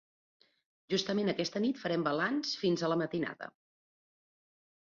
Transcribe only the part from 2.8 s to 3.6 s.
a la matinada.